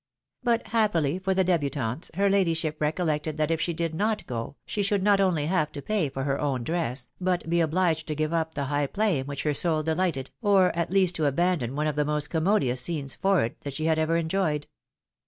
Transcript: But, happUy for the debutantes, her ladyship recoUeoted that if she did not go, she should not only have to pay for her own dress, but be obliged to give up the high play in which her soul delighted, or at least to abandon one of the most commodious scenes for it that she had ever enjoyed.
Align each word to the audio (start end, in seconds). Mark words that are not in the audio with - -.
But, 0.41 0.63
happUy 0.63 1.21
for 1.23 1.35
the 1.35 1.43
debutantes, 1.43 2.09
her 2.15 2.27
ladyship 2.27 2.79
recoUeoted 2.79 3.37
that 3.37 3.51
if 3.51 3.61
she 3.61 3.71
did 3.71 3.93
not 3.93 4.25
go, 4.25 4.55
she 4.65 4.81
should 4.81 5.03
not 5.03 5.21
only 5.21 5.45
have 5.45 5.71
to 5.73 5.81
pay 5.83 6.09
for 6.09 6.23
her 6.23 6.41
own 6.41 6.63
dress, 6.63 7.11
but 7.21 7.47
be 7.47 7.59
obliged 7.59 8.07
to 8.07 8.15
give 8.15 8.33
up 8.33 8.55
the 8.55 8.63
high 8.65 8.87
play 8.87 9.19
in 9.19 9.27
which 9.27 9.43
her 9.43 9.53
soul 9.53 9.83
delighted, 9.83 10.31
or 10.41 10.75
at 10.75 10.89
least 10.89 11.13
to 11.17 11.27
abandon 11.27 11.75
one 11.75 11.85
of 11.85 11.93
the 11.95 12.03
most 12.03 12.31
commodious 12.31 12.81
scenes 12.81 13.13
for 13.13 13.45
it 13.45 13.61
that 13.61 13.75
she 13.75 13.85
had 13.85 13.99
ever 13.99 14.15
enjoyed. 14.17 14.65